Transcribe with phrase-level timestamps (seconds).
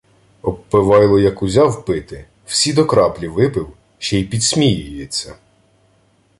[0.41, 5.35] Обпивайло як узяв пити, всі до краплі випив ще й підсміюється.